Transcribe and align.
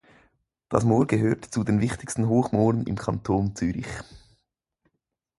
Das 0.69 0.83
Moor 0.83 1.05
gehört 1.05 1.45
zu 1.45 1.63
den 1.63 1.79
wichtigsten 1.79 2.27
Hochmooren 2.27 2.87
im 2.87 2.95
Kanton 2.95 3.55
Zürich. 3.55 3.85